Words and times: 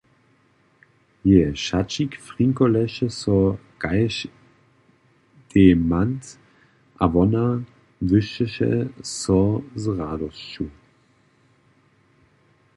Jeje 1.31 1.49
šaćik 1.63 2.15
frinkoleše 2.29 3.09
so 3.17 3.35
kaž 3.83 4.17
dejmant 5.51 6.23
a 7.03 7.05
wona 7.13 7.45
błyšćeše 8.07 8.71
so 9.21 9.39
z 9.81 9.83
radosću. 9.99 10.65